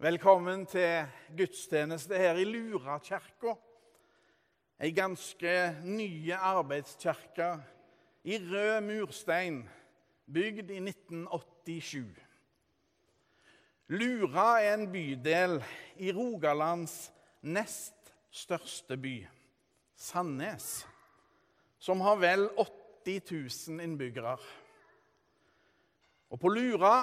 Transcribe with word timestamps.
Velkommen 0.00 0.62
til 0.64 1.10
gudstjeneste 1.36 2.16
her 2.16 2.38
i 2.40 2.46
Lurakirka. 2.48 3.52
Ei 4.80 4.94
ganske 4.96 5.52
nye 5.84 6.38
arbeidskirke 6.40 7.50
i 8.24 8.38
rød 8.40 8.80
murstein, 8.86 9.58
bygd 10.24 10.72
i 10.72 10.80
1987. 10.86 12.16
Lura 13.92 14.48
er 14.62 14.78
en 14.78 14.88
bydel 14.88 15.60
i 16.00 16.16
Rogalands 16.16 17.12
nest 17.42 18.14
største 18.32 18.96
by, 18.96 19.18
Sandnes, 20.00 20.86
som 21.76 22.00
har 22.00 22.16
vel 22.24 22.48
80 22.56 23.68
000 23.68 23.84
innbyggere. 23.84 24.38
Og 26.32 26.40
på 26.40 26.56
Lura 26.56 27.02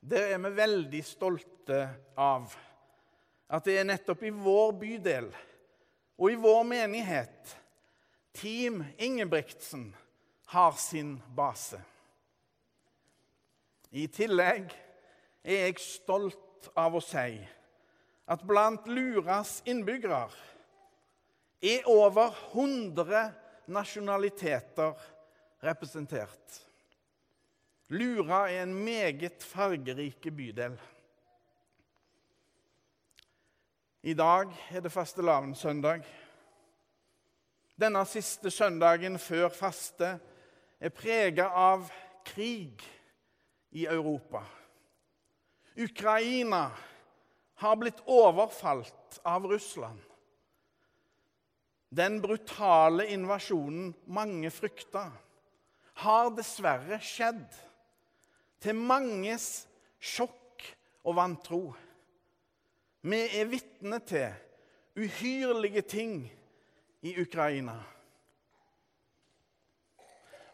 der 0.00 0.34
er 0.34 0.40
vi 0.42 0.50
veldig 0.56 1.00
stolte 1.04 1.80
av 2.16 2.52
at 3.50 3.66
det 3.66 3.76
er 3.80 3.88
nettopp 3.88 4.22
i 4.24 4.32
vår 4.34 4.72
bydel 4.80 5.30
og 6.20 6.26
i 6.30 6.38
vår 6.40 6.62
menighet 6.68 7.56
Team 8.36 8.84
Ingebrigtsen 8.98 9.90
har 10.52 10.72
sin 10.78 11.16
base. 11.36 11.80
I 13.90 14.06
tillegg 14.06 14.70
er 15.42 15.66
jeg 15.66 15.82
stolt 15.82 16.70
av 16.78 16.94
å 16.94 17.02
si 17.02 17.40
at 18.30 18.44
blant 18.46 18.86
Luras 18.86 19.58
innbyggere 19.66 20.28
er 21.60 21.88
over 21.90 22.36
100 22.52 23.24
nasjonaliteter 23.70 24.94
representert. 25.66 26.60
Lura 27.90 28.44
er 28.50 28.62
en 28.62 28.74
meget 28.74 29.42
fargerike 29.42 30.30
bydel. 30.30 30.76
I 34.02 34.14
dag 34.14 34.52
er 34.70 34.80
det 34.80 34.92
fastelavnssøndag. 34.92 36.04
Denne 37.80 38.04
siste 38.06 38.50
søndagen 38.50 39.18
før 39.18 39.48
faste 39.48 40.12
er 40.80 40.92
prega 40.94 41.48
av 41.50 41.88
krig 42.24 42.84
i 43.74 43.86
Europa. 43.90 44.44
Ukraina 45.74 46.68
har 47.60 47.80
blitt 47.80 47.98
overfalt 48.06 49.18
av 49.24 49.48
Russland. 49.50 49.98
Den 51.90 52.20
brutale 52.22 53.08
invasjonen 53.10 53.90
mange 54.06 54.52
frykta, 54.54 55.08
har 56.00 56.30
dessverre 56.36 57.00
skjedd 57.02 57.58
til 58.60 58.76
manges 58.76 59.66
sjokk 60.00 60.64
og 61.04 61.16
vantro. 61.16 61.62
Vi 63.00 63.20
er 63.40 63.48
vitne 63.48 64.00
til 64.04 64.34
uhyrlige 65.00 65.82
ting 65.88 66.14
i 67.02 67.14
Ukraina. 67.22 67.78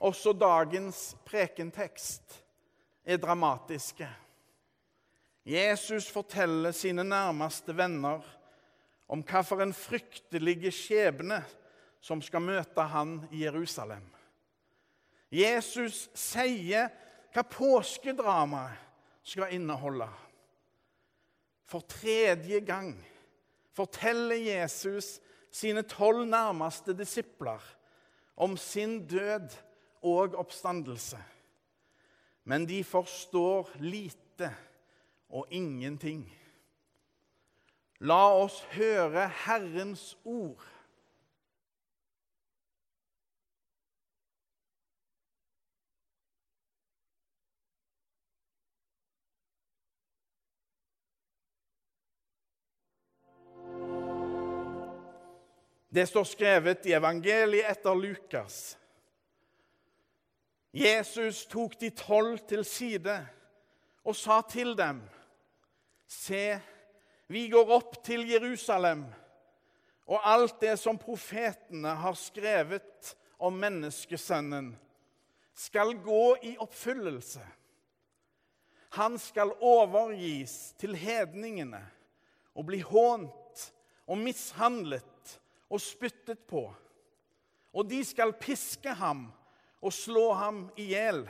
Også 0.07 0.33
dagens 0.37 1.17
prekentekst 1.27 2.43
er 3.05 3.19
dramatiske. 3.19 4.09
Jesus 5.47 6.11
forteller 6.11 6.75
sine 6.75 7.05
nærmeste 7.05 7.77
venner 7.77 8.23
om 9.09 9.23
hvilken 9.23 9.73
fryktelig 9.75 10.73
skjebne 10.75 11.41
som 12.03 12.23
skal 12.23 12.43
møte 12.43 12.87
han 12.91 13.21
i 13.31 13.45
Jerusalem. 13.45 14.05
Jesus 15.31 16.07
sier 16.15 16.91
hva 17.37 17.45
påskedramaet 17.45 18.81
skal 19.27 19.53
inneholde. 19.53 20.09
For 21.69 21.85
tredje 21.85 22.63
gang 22.65 22.95
forteller 23.77 24.39
Jesus 24.41 25.19
sine 25.53 25.83
tolv 25.85 26.25
nærmeste 26.31 26.95
disipler 26.97 27.61
om 28.37 28.57
sin 28.57 29.03
død 29.09 29.53
og 30.01 30.37
oppstandelse. 30.39 31.19
Men 32.45 32.65
de 32.69 32.85
forstår 32.85 33.75
lite 33.83 34.53
og 35.29 35.47
ingenting. 35.51 36.25
La 38.01 38.31
oss 38.39 38.63
høre 38.77 39.29
Herrens 39.45 40.15
ord. 40.25 40.63
Det 55.97 56.05
står 56.07 56.25
skrevet 56.29 56.87
i 56.87 56.93
evangeliet 56.93 57.71
etter 57.71 57.97
Lukas. 57.97 58.77
Jesus 60.77 61.47
tok 61.49 61.79
de 61.81 61.89
tolv 61.97 62.43
til 62.45 62.67
side 62.69 63.15
og 64.05 64.17
sa 64.19 64.43
til 64.45 64.75
dem.: 64.77 64.99
Se, 66.05 66.59
vi 67.33 67.47
går 67.49 67.73
opp 67.79 67.97
til 68.05 68.27
Jerusalem, 68.29 69.07
og 70.05 70.21
alt 70.35 70.61
det 70.61 70.75
som 70.79 71.01
profetene 71.01 71.97
har 71.97 72.19
skrevet 72.21 73.15
om 73.41 73.57
menneskesønnen, 73.57 74.75
skal 75.55 75.95
gå 76.05 76.37
i 76.43 76.59
oppfyllelse. 76.61 77.47
Han 79.01 79.17
skal 79.19 79.57
overgis 79.65 80.75
til 80.77 80.93
hedningene 80.93 81.81
og 82.53 82.69
bli 82.69 82.85
hånt 82.85 83.67
og 84.07 84.21
mishandlet 84.21 85.41
og 85.71 85.83
spyttet 85.83 86.47
på. 86.49 86.69
Og 87.77 87.89
de 87.89 88.01
skal 88.07 88.37
piske 88.41 88.93
ham 88.97 89.27
og 89.83 89.93
slå 89.93 90.31
ham 90.39 90.63
i 90.79 90.91
hjel. 90.95 91.25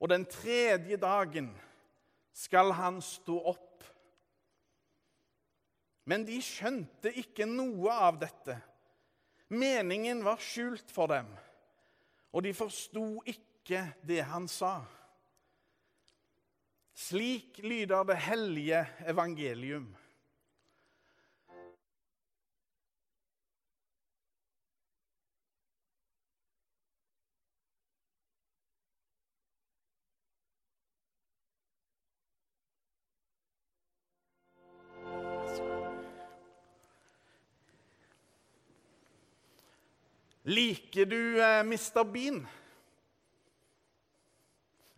Og 0.00 0.10
den 0.10 0.26
tredje 0.28 0.98
dagen 1.00 1.52
skal 2.34 2.74
han 2.76 3.00
stå 3.04 3.38
opp. 3.54 3.84
Men 6.04 6.26
de 6.28 6.36
skjønte 6.44 7.14
ikke 7.16 7.46
noe 7.48 7.92
av 7.92 8.18
dette. 8.20 8.58
Meningen 9.54 10.24
var 10.24 10.42
skjult 10.42 10.90
for 10.92 11.08
dem, 11.12 11.28
og 12.34 12.44
de 12.44 12.52
forsto 12.56 13.22
ikke 13.28 13.80
det 14.04 14.22
han 14.28 14.48
sa. 14.50 14.80
Slik 16.94 17.58
lyder 17.64 18.04
det 18.08 18.16
hellige 18.26 18.80
evangelium. 19.10 19.88
Liker 40.44 41.06
du 41.08 41.40
eh, 41.40 41.62
Mr. 41.64 42.04
Bean? 42.04 42.42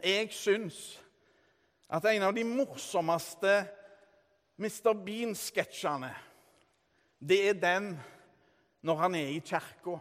Jeg 0.02 0.32
syns 0.34 0.78
at 1.86 2.04
en 2.10 2.24
av 2.26 2.34
de 2.34 2.42
morsomste 2.42 3.52
Mr. 4.58 4.90
Bean-sketsjene, 5.06 6.10
det 7.22 7.38
er 7.52 7.60
den 7.62 7.92
når 8.86 9.00
han 9.04 9.14
er 9.20 9.30
i 9.36 9.38
kirka. 9.38 10.00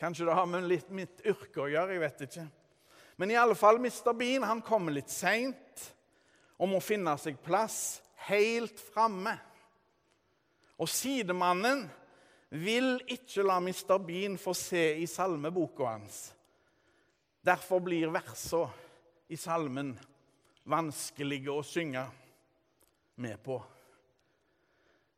Kanskje 0.00 0.30
det 0.30 0.38
har 0.40 0.48
med 0.48 0.70
litt 0.70 0.88
mitt 0.94 1.20
yrke 1.28 1.66
å 1.66 1.68
gjøre, 1.68 1.98
jeg 1.98 2.04
vet 2.06 2.24
ikke. 2.30 2.46
Men 3.20 3.34
i 3.34 3.38
alle 3.40 3.58
fall, 3.58 3.76
Mr. 3.76 4.14
Bean 4.16 4.48
han 4.48 4.64
kommer 4.64 4.94
litt 4.96 5.12
seint 5.12 5.84
og 6.56 6.72
må 6.72 6.80
finne 6.80 7.12
seg 7.20 7.36
plass 7.44 7.98
helt 8.30 8.80
framme. 8.88 9.36
Og 10.80 10.88
sidemannen 10.88 11.84
vil 12.50 12.96
ikke 13.06 13.44
la 13.44 13.58
Mr. 13.60 13.98
Bean 14.00 14.38
få 14.40 14.54
se 14.56 14.84
i 15.02 15.06
salmeboka 15.06 15.90
hans. 15.90 16.20
Derfor 17.44 17.80
blir 17.84 18.12
versene 18.12 18.70
i 19.28 19.36
salmen 19.36 19.92
vanskelige 20.68 21.52
å 21.52 21.64
synge 21.64 22.06
med 23.20 23.36
på. 23.44 23.60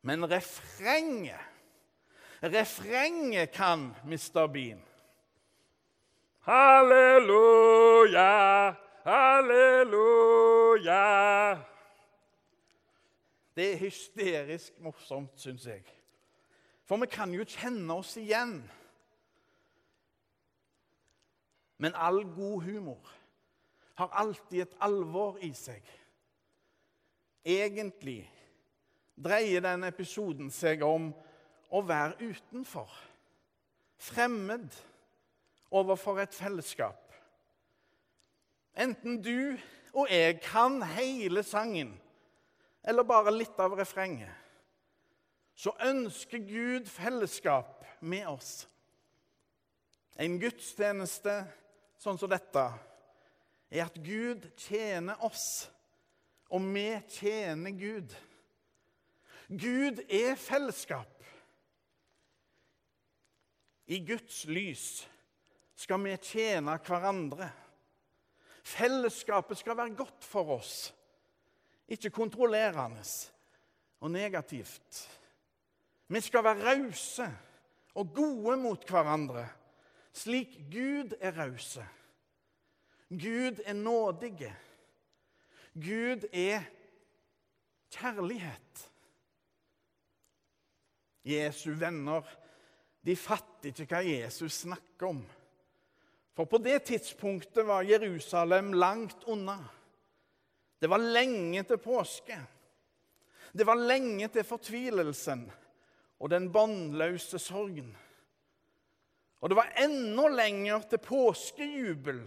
Men 0.01 0.25
refrenget 0.27 1.51
Refrenget 2.41 3.51
kan 3.53 3.95
Mr. 4.03 4.47
Bean. 4.47 4.81
Halleluja, 6.41 8.23
halleluja. 9.05 11.03
Det 13.55 13.73
er 13.73 13.77
hysterisk 13.77 14.79
morsomt, 14.81 15.37
syns 15.37 15.67
jeg. 15.69 15.85
For 16.91 16.99
vi 16.99 17.07
kan 17.07 17.31
jo 17.31 17.45
kjenne 17.47 17.95
oss 17.95 18.17
igjen. 18.19 18.57
Men 21.79 21.93
all 21.95 22.25
god 22.35 22.65
humor 22.65 23.13
har 23.95 24.09
alltid 24.19 24.65
et 24.65 24.73
alvor 24.83 25.37
i 25.39 25.53
seg. 25.55 25.85
Egentlig 27.47 28.25
dreier 29.15 29.63
den 29.63 29.87
episoden 29.87 30.51
seg 30.51 30.83
om 30.83 31.07
å 31.71 31.81
være 31.87 32.27
utenfor. 32.33 32.91
Fremmed 33.95 34.75
overfor 35.71 36.19
et 36.19 36.35
fellesskap. 36.35 37.07
Enten 38.75 39.23
du 39.23 39.55
og 39.93 40.11
jeg 40.11 40.41
kan 40.43 40.81
hele 40.91 41.47
sangen 41.47 41.95
eller 42.83 43.07
bare 43.07 43.31
litt 43.31 43.55
av 43.63 43.79
refrenget, 43.79 44.40
så 45.55 45.73
ønsker 45.85 46.41
Gud 46.45 46.87
fellesskap 46.89 47.85
med 47.99 48.27
oss. 48.27 48.67
En 50.17 50.39
gudstjeneste 50.41 51.35
sånn 52.01 52.17
som 52.19 52.29
dette 52.31 52.65
er 53.71 53.85
at 53.85 53.97
Gud 54.03 54.47
tjener 54.59 55.21
oss, 55.23 55.69
og 56.51 56.65
vi 56.73 56.87
tjener 57.13 57.75
Gud. 57.77 58.15
Gud 59.47 60.01
er 60.09 60.35
fellesskap. 60.39 61.17
I 63.91 63.99
Guds 64.07 64.45
lys 64.47 64.85
skal 65.75 65.99
vi 66.03 66.15
tjene 66.23 66.77
hverandre. 66.85 67.49
Fellesskapet 68.63 69.59
skal 69.59 69.77
være 69.77 69.95
godt 69.97 70.25
for 70.25 70.57
oss, 70.57 70.91
ikke 71.91 72.13
kontrollerende 72.13 73.01
og 73.99 74.13
negativt. 74.13 75.01
Vi 76.11 76.19
skal 76.19 76.43
være 76.43 76.65
rause 76.65 77.25
og 77.95 78.13
gode 78.15 78.57
mot 78.59 78.83
hverandre, 78.89 79.45
slik 80.13 80.57
Gud 80.71 81.13
er 81.21 81.37
rause. 81.39 81.85
Gud 83.09 83.61
er 83.65 83.73
nådige. 83.73 84.51
Gud 85.73 86.27
er 86.33 86.63
kjærlighet. 87.91 88.87
Jesu 91.23 91.71
venner 91.79 92.27
de 93.05 93.15
fatter 93.15 93.71
ikke 93.71 93.87
hva 93.95 94.03
Jesus 94.03 94.65
snakker 94.65 95.13
om. 95.13 95.23
For 96.35 96.45
på 96.45 96.59
det 96.61 96.83
tidspunktet 96.91 97.65
var 97.67 97.87
Jerusalem 97.87 98.73
langt 98.73 99.23
unna. 99.31 99.57
Det 100.81 100.89
var 100.89 100.99
lenge 100.99 101.63
til 101.63 101.79
påske. 101.81 102.37
Det 103.51 103.65
var 103.67 103.79
lenge 103.79 104.27
til 104.27 104.43
fortvilelsen 104.47 105.47
og 106.21 106.29
den 106.29 106.51
bannløse 106.53 107.39
sorgen. 107.41 107.89
Og 109.41 109.49
det 109.49 109.57
var 109.57 109.73
enda 109.81 110.27
lenger 110.29 110.83
til 110.89 111.01
påskejubel 111.01 112.21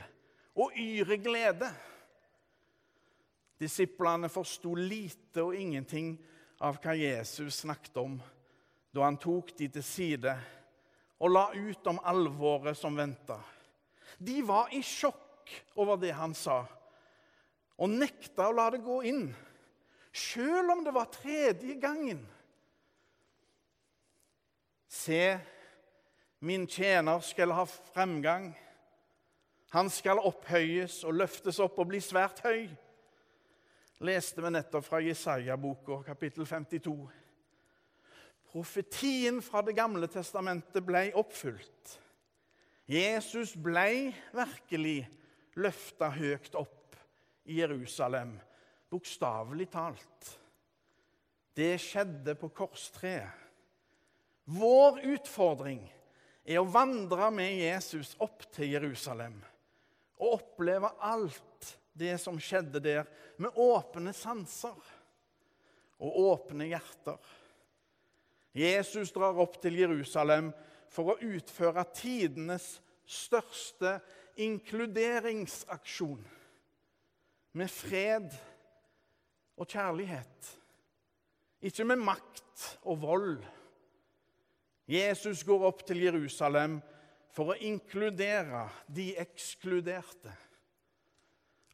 og 0.58 0.74
yre 0.74 1.18
glede. 1.22 1.70
Disiplene 3.60 4.28
forsto 4.28 4.74
lite 4.74 5.44
og 5.46 5.54
ingenting 5.54 6.16
av 6.58 6.80
hva 6.82 6.96
Jesus 6.98 7.62
snakket 7.62 8.02
om 8.02 8.18
da 8.94 9.06
han 9.06 9.18
tok 9.18 9.54
de 9.58 9.68
til 9.70 9.86
side 9.86 10.34
og 11.22 11.30
la 11.30 11.48
ut 11.54 11.86
om 11.90 12.02
alvoret 12.02 12.78
som 12.78 12.96
venta. 12.98 13.38
De 14.18 14.40
var 14.46 14.74
i 14.74 14.82
sjokk 14.82 15.50
over 15.78 15.98
det 16.00 16.12
han 16.14 16.34
sa, 16.34 16.62
og 17.78 17.90
nekta 17.90 18.48
å 18.48 18.54
la 18.54 18.68
det 18.74 18.82
gå 18.84 19.00
inn, 19.08 19.26
sjøl 20.14 20.70
om 20.70 20.84
det 20.86 20.94
var 20.94 21.10
tredje 21.14 21.78
gangen. 21.82 22.22
Se, 24.94 25.38
min 26.38 26.66
tjener 26.70 27.20
skal 27.20 27.52
ha 27.56 27.64
fremgang. 27.66 28.52
Han 29.74 29.90
skal 29.90 30.22
opphøyes 30.22 31.00
og 31.08 31.16
løftes 31.18 31.58
opp 31.62 31.80
og 31.82 31.88
bli 31.90 31.98
svært 32.04 32.44
høy. 32.44 32.68
Leste 34.06 34.42
vi 34.44 34.52
nettopp 34.54 34.86
fra 34.86 35.00
Jesaja-boka, 35.02 35.98
kapittel 36.06 36.46
52. 36.46 36.94
Profetien 38.52 39.42
fra 39.42 39.64
Det 39.66 39.74
gamle 39.74 40.06
testamentet 40.06 40.86
ble 40.86 41.08
oppfylt. 41.18 41.98
Jesus 42.86 43.56
ble 43.58 44.12
virkelig 44.36 44.98
løfta 45.58 46.12
høyt 46.14 46.54
opp 46.60 46.98
i 47.50 47.58
Jerusalem, 47.58 48.36
bokstavelig 48.92 49.72
talt. 49.74 50.34
Det 51.54 51.72
skjedde 51.82 52.36
på 52.38 52.52
korstreet. 52.54 53.43
Vår 54.44 55.00
utfordring 55.14 55.80
er 56.44 56.60
å 56.60 56.68
vandre 56.68 57.30
med 57.32 57.56
Jesus 57.56 58.12
opp 58.22 58.44
til 58.52 58.74
Jerusalem 58.76 59.38
og 60.20 60.36
oppleve 60.36 60.90
alt 61.02 61.70
det 61.94 62.16
som 62.20 62.36
skjedde 62.42 62.82
der, 62.82 63.06
med 63.38 63.54
åpne 63.54 64.12
sanser 64.14 64.76
og 66.02 66.18
åpne 66.20 66.66
hjerter. 66.68 67.18
Jesus 68.54 69.12
drar 69.14 69.38
opp 69.42 69.56
til 69.62 69.78
Jerusalem 69.80 70.52
for 70.92 71.14
å 71.14 71.18
utføre 71.22 71.86
tidenes 71.94 72.76
største 73.06 73.96
inkluderingsaksjon. 74.42 76.22
Med 77.54 77.70
fred 77.70 78.30
og 79.54 79.70
kjærlighet. 79.70 80.54
Ikke 81.64 81.86
med 81.86 82.02
makt 82.02 82.64
og 82.82 83.02
vold. 83.02 83.44
Jesus 84.86 85.42
går 85.44 85.64
opp 85.64 85.84
til 85.88 86.02
Jerusalem 86.04 86.78
for 87.34 87.52
å 87.52 87.60
inkludere 87.66 88.66
de 88.86 89.12
ekskluderte. 89.20 90.32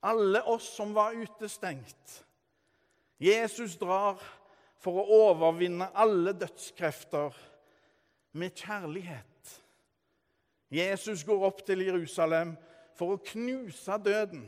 Alle 0.07 0.43
oss 0.49 0.69
som 0.77 0.95
var 0.97 1.17
utestengt. 1.19 2.21
Jesus 3.21 3.75
drar 3.77 4.21
for 4.81 5.03
å 5.03 5.19
overvinne 5.27 5.91
alle 5.93 6.33
dødskrefter 6.33 7.37
med 8.33 8.55
kjærlighet. 8.57 9.27
Jesus 10.71 11.25
går 11.27 11.45
opp 11.51 11.65
til 11.67 11.83
Jerusalem 11.85 12.55
for 12.97 13.17
å 13.17 13.23
knuse 13.33 13.99
døden. 14.01 14.47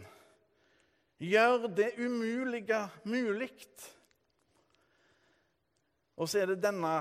Gjør 1.23 1.67
det 1.69 1.91
umulige 1.99 2.81
mulig. 3.05 3.53
Og 6.17 6.31
så 6.31 6.43
er 6.43 6.53
det 6.53 6.63
denne 6.63 6.95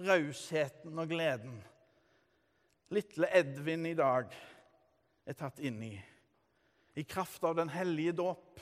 rausheten 0.00 0.98
og 0.98 1.10
gleden 1.12 1.60
lille 2.92 3.28
Edvin 3.32 3.86
i 3.86 3.96
dag 3.96 4.32
er 5.26 5.36
tatt 5.38 5.60
inn 5.64 5.80
i. 5.86 5.94
I 6.94 7.04
kraft 7.08 7.44
av 7.44 7.56
den 7.56 7.70
hellige 7.72 8.12
dåp. 8.20 8.60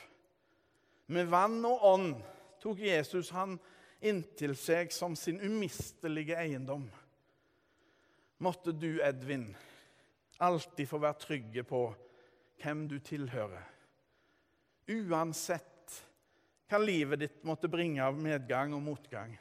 Med 1.11 1.31
vann 1.31 1.59
og 1.67 1.87
ånd 1.87 2.21
tok 2.63 2.83
Jesus 2.85 3.33
han 3.35 3.57
inntil 4.01 4.55
seg 4.57 4.93
som 4.95 5.17
sin 5.19 5.41
umistelige 5.43 6.39
eiendom. 6.39 6.87
Måtte 8.41 8.73
du, 8.73 9.03
Edvin, 9.05 9.51
alltid 10.39 10.89
få 10.89 11.01
være 11.03 11.21
trygge 11.21 11.67
på 11.67 11.83
hvem 12.63 12.87
du 12.89 12.97
tilhører. 13.05 13.67
Uansett 14.91 15.67
hva 16.71 16.79
livet 16.79 17.21
ditt 17.25 17.45
måtte 17.45 17.69
bringe 17.69 18.05
av 18.07 18.17
medgang 18.17 18.73
og 18.77 18.85
motgang. 18.87 19.35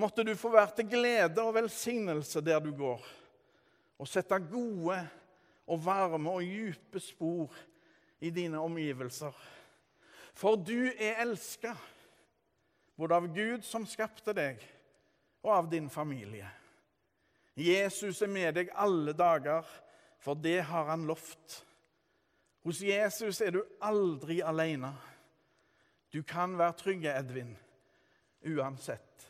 Måtte 0.00 0.24
du 0.24 0.32
få 0.38 0.48
være 0.54 0.72
til 0.78 0.88
glede 0.88 1.42
og 1.42 1.54
velsignelse 1.58 2.40
der 2.44 2.60
du 2.64 2.70
går, 2.76 3.02
og 4.00 4.08
sette 4.08 4.38
gode 4.48 4.96
og 5.68 5.82
varme 5.84 6.30
og 6.38 6.46
dype 6.46 7.00
spor 7.02 7.52
i 8.20 8.30
dine 8.32 8.60
omgivelser. 8.60 9.34
For 10.34 10.56
du 10.56 10.88
er 10.88 11.20
elska, 11.20 11.74
både 12.96 13.16
av 13.16 13.28
Gud 13.34 13.66
som 13.66 13.84
skapte 13.88 14.32
deg, 14.36 14.62
og 15.44 15.52
av 15.56 15.70
din 15.72 15.88
familie. 15.92 16.48
Jesus 17.56 18.22
er 18.22 18.32
med 18.32 18.56
deg 18.56 18.72
alle 18.72 19.12
dager, 19.16 19.66
for 20.20 20.36
det 20.36 20.62
har 20.68 20.88
han 20.92 21.04
lovt. 21.08 21.60
Hos 22.64 22.80
Jesus 22.84 23.40
er 23.40 23.56
du 23.56 23.60
aldri 23.84 24.40
alene. 24.44 24.92
Du 26.12 26.22
kan 26.22 26.56
være 26.58 26.76
trygge, 26.76 27.12
Edvin, 27.12 27.52
uansett. 28.48 29.29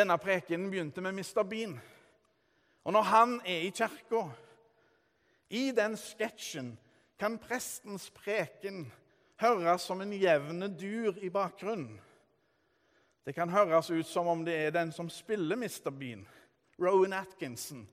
Denne 0.00 0.16
prekenen 0.16 0.70
begynte 0.72 1.02
med 1.04 1.12
Mr. 1.12 1.42
Bean. 1.44 1.74
Og 2.88 2.92
når 2.92 3.02
han 3.02 3.34
er 3.44 3.66
i 3.66 3.72
kirka, 3.74 4.22
i 5.52 5.72
den 5.76 5.96
sketsjen 6.00 6.70
kan 7.20 7.36
prestens 7.42 8.06
preken 8.16 8.86
høres 9.42 9.84
som 9.84 10.00
en 10.00 10.14
jevne 10.16 10.70
dur 10.72 11.18
i 11.20 11.28
bakgrunnen. 11.28 11.98
Det 13.28 13.34
kan 13.36 13.52
høres 13.52 13.90
ut 13.92 14.08
som 14.08 14.30
om 14.32 14.44
det 14.46 14.56
er 14.56 14.72
den 14.72 14.92
som 14.92 15.10
spiller 15.12 15.58
Mr. 15.60 15.90
Bean, 15.92 16.24
Rowan 16.80 17.12
Atkinson, 17.12 17.84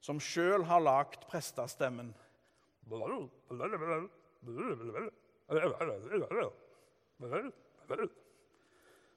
som 0.00 0.20
sjøl 0.20 0.64
har 0.64 0.80
lagd 0.80 1.28
prestestemmen. 1.28 2.14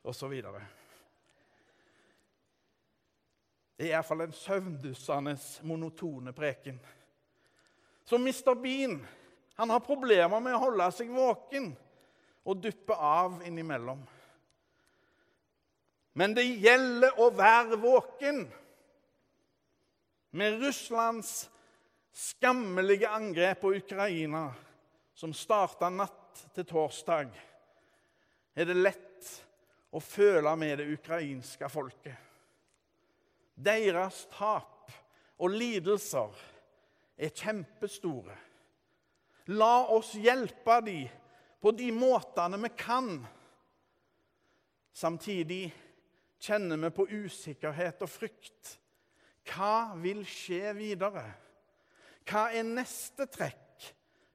Og 0.03 0.15
så 0.15 0.27
videre. 0.27 0.67
Det 3.77 3.87
er 3.87 3.95
iallfall 3.95 4.27
en 4.27 4.35
søvndyssende, 4.37 5.37
monotone 5.65 6.33
preken. 6.33 6.79
Så 8.05 8.17
Mr. 8.17 8.53
Bean 8.61 8.99
han 9.55 9.69
har 9.69 9.85
problemer 9.85 10.41
med 10.41 10.55
å 10.55 10.63
holde 10.65 10.89
seg 10.95 11.11
våken 11.13 11.71
og 12.43 12.61
duppe 12.61 12.95
av 12.97 13.41
innimellom. 13.45 14.01
Men 16.13 16.33
det 16.37 16.45
gjelder 16.45 17.19
å 17.21 17.29
være 17.33 17.77
våken. 17.81 18.43
Med 20.33 20.59
Russlands 20.61 21.49
skammelige 22.13 23.09
angrep 23.09 23.61
på 23.61 23.73
Ukraina, 23.77 24.47
som 25.13 25.33
starta 25.33 25.89
natt 25.93 26.43
til 26.53 26.65
torsdag, 26.69 27.29
er 28.53 28.69
det 28.69 28.77
lett 28.77 29.31
å 29.93 30.01
føle 30.01 30.53
med 30.57 30.81
det 30.81 30.89
ukrainske 30.93 31.69
folket. 31.69 32.32
Deres 33.53 34.23
tap 34.33 34.91
og 35.37 35.53
lidelser 35.53 36.33
er 37.17 37.33
kjempestore. 37.35 38.35
La 39.53 39.83
oss 39.91 40.13
hjelpe 40.15 40.79
dem 40.85 41.09
på 41.61 41.73
de 41.75 41.89
måtene 41.95 42.59
vi 42.63 42.71
kan. 42.79 43.17
Samtidig 44.93 45.65
kjenner 46.43 46.79
vi 46.85 46.91
på 46.95 47.07
usikkerhet 47.11 48.03
og 48.03 48.11
frykt. 48.11 48.77
Hva 49.47 49.93
vil 49.99 50.23
skje 50.27 50.71
videre? 50.77 51.25
Hva 52.23 52.47
er 52.55 52.63
neste 52.63 53.27
trekk 53.27 53.89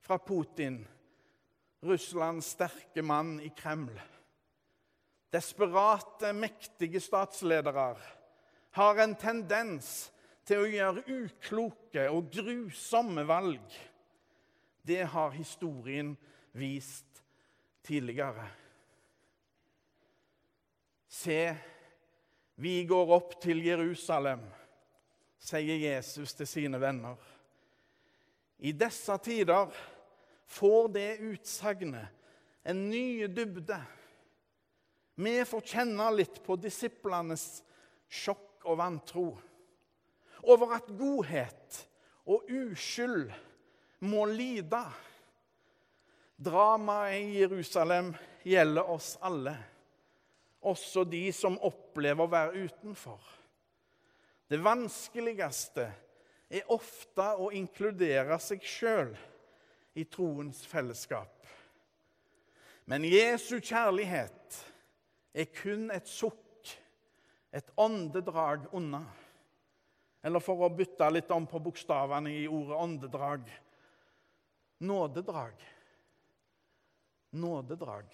fra 0.04 0.18
Putin, 0.20 0.82
Russlands 1.84 2.52
sterke 2.52 3.04
mann 3.04 3.38
i 3.40 3.48
Kreml? 3.56 3.96
Desperate, 5.32 6.32
mektige 6.36 7.00
statsledere 7.04 7.90
har 8.76 9.00
en 9.02 9.14
tendens 9.18 10.08
til 10.48 10.62
å 10.64 10.70
gjøre 10.70 11.04
ukloke 11.12 12.06
og 12.12 12.30
grusomme 12.32 13.24
valg. 13.28 13.64
Det 14.82 15.02
har 15.12 15.34
historien 15.36 16.14
vist 16.56 17.22
tidligere. 17.84 18.46
Se, 21.08 21.40
vi 22.60 22.74
går 22.88 23.12
opp 23.16 23.36
til 23.42 23.60
Jerusalem, 23.64 24.42
sier 25.38 25.80
Jesus 25.82 26.34
til 26.36 26.48
sine 26.48 26.80
venner. 26.80 27.16
I 28.58 28.72
disse 28.74 29.14
tider 29.22 29.70
får 30.48 30.88
det 30.96 31.10
utsagnet 31.28 32.14
en 32.68 32.88
ny 32.90 33.28
dybde. 33.30 33.78
Vi 35.18 35.34
får 35.48 35.64
kjenne 35.72 36.10
litt 36.14 36.42
på 36.44 36.56
disiplenes 36.60 37.62
sjokk 38.08 38.47
og 38.68 38.78
vantro 38.80 39.28
over 40.48 40.74
at 40.76 40.90
godhet 40.98 41.78
og 42.28 42.50
uskyld 42.52 43.32
må 44.06 44.26
lide. 44.30 44.82
Dramaet 46.38 47.24
i 47.24 47.40
Jerusalem 47.40 48.12
gjelder 48.46 48.90
oss 48.92 49.16
alle, 49.24 49.56
også 50.60 51.02
de 51.08 51.24
som 51.34 51.58
opplever 51.66 52.22
å 52.22 52.30
være 52.30 52.68
utenfor. 52.68 53.18
Det 54.48 54.60
vanskeligste 54.62 55.88
er 56.48 56.70
ofte 56.72 57.26
å 57.36 57.50
inkludere 57.52 58.38
seg 58.40 58.62
sjøl 58.64 59.10
i 59.98 60.06
troens 60.08 60.62
fellesskap. 60.68 61.34
Men 62.88 63.04
Jesu 63.04 63.58
kjærlighet 63.58 64.60
er 65.36 65.50
kun 65.52 65.90
et 65.92 66.08
sukk, 66.08 66.47
et 67.52 67.70
åndedrag 67.76 68.68
unna. 68.72 69.04
Eller 70.22 70.42
for 70.42 70.66
å 70.66 70.72
bytte 70.74 71.08
litt 71.12 71.30
om 71.30 71.46
på 71.46 71.60
bokstavene 71.62 72.32
i 72.34 72.44
ordet 72.50 72.76
åndedrag 72.76 73.48
nådedrag. 74.78 75.52
Nådedrag. 77.30 78.04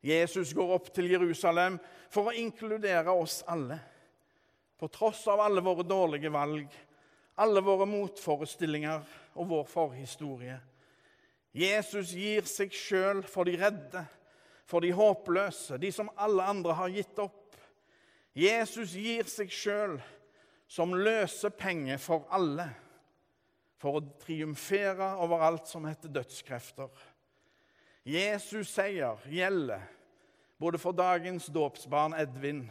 Jesus 0.00 0.52
går 0.52 0.74
opp 0.74 0.92
til 0.94 1.10
Jerusalem 1.10 1.78
for 2.10 2.30
å 2.30 2.36
inkludere 2.38 3.12
oss 3.12 3.42
alle. 3.46 3.78
På 4.78 4.88
tross 4.88 5.24
av 5.26 5.42
alle 5.42 5.62
våre 5.64 5.82
dårlige 5.82 6.30
valg, 6.30 6.68
alle 7.42 7.62
våre 7.62 7.86
motforestillinger 7.86 9.02
og 9.34 9.48
vår 9.50 9.64
forhistorie. 9.66 10.58
Jesus 11.50 12.12
gir 12.14 12.46
seg 12.46 12.74
sjøl 12.74 13.24
for 13.26 13.48
de 13.48 13.56
redde, 13.58 14.04
for 14.68 14.84
de 14.84 14.92
håpløse, 14.92 15.78
de 15.80 15.90
som 15.92 16.10
alle 16.20 16.44
andre 16.44 16.74
har 16.76 16.92
gitt 16.92 17.20
opp. 17.22 17.56
Jesus 18.36 18.92
gir 18.92 19.28
seg 19.28 19.52
sjøl 19.52 19.96
som 20.68 20.92
løsepenger 20.92 22.00
for 22.02 22.28
alle, 22.36 22.68
for 23.78 23.98
å 23.98 24.06
triumfere 24.20 25.14
over 25.22 25.44
alt 25.46 25.70
som 25.70 25.86
heter 25.88 26.12
dødskrefter. 26.12 26.90
Jesus' 28.08 28.74
seier 28.74 29.20
gjelder 29.30 29.84
både 30.58 30.80
for 30.82 30.96
dagens 30.96 31.46
dåpsbarn 31.54 32.16
Edvin 32.18 32.64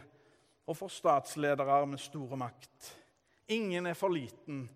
og 0.68 0.76
for 0.76 0.92
statsledere 0.92 1.80
med 1.88 2.02
store 2.02 2.38
makt. 2.38 2.92
Ingen 3.48 3.88
er 3.88 3.96
for 3.96 4.12
liten 4.12 4.66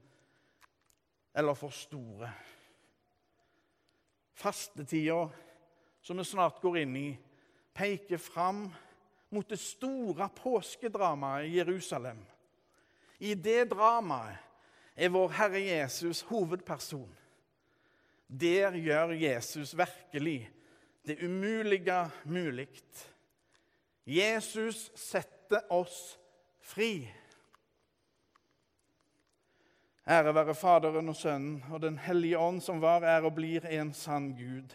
eller 1.37 1.55
for 1.55 1.75
store. 1.77 2.31
Fastetida 4.33 5.27
som 6.03 6.19
vi 6.19 6.25
snart 6.25 6.61
går 6.63 6.79
inn 6.83 6.97
i, 6.97 7.09
peker 7.73 8.19
fram 8.19 8.67
mot 9.33 9.49
det 9.49 9.61
store 9.61 10.29
påskedramaet 10.37 11.47
i 11.47 11.57
Jerusalem. 11.57 12.19
I 13.19 13.35
det 13.35 13.71
dramaet 13.71 14.37
er 14.95 15.13
vår 15.15 15.29
Herre 15.39 15.61
Jesus 15.63 16.21
hovedperson. 16.29 17.09
Der 18.27 18.75
gjør 18.77 19.15
Jesus 19.17 19.77
virkelig 19.79 20.51
det 21.07 21.23
umulige 21.23 22.11
mulig. 22.25 22.69
Jesus 24.07 24.91
setter 24.95 25.73
oss 25.73 26.19
fri. 26.61 27.09
Ære 30.09 30.35
være 30.35 30.55
Faderen 30.55 31.09
og 31.09 31.17
Sønnen 31.17 31.65
og 31.71 31.83
Den 31.83 31.99
hellige 31.99 32.39
ånd, 32.39 32.61
som 32.61 32.81
var, 32.83 33.03
er 33.07 33.23
og 33.23 33.35
blir 33.35 33.67
en 33.71 33.93
sann 33.95 34.33
Gud, 34.35 34.75